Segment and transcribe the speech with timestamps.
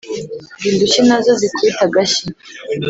[0.59, 2.25] Ngo indushyi nazo zikubite agashyi